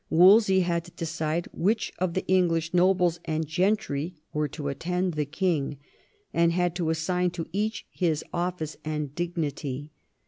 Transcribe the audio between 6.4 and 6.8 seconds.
had